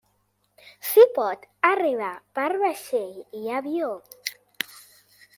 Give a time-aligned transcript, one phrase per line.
[0.91, 2.09] S'hi pot arribar
[2.39, 3.11] per vaixell
[3.43, 3.91] i avió.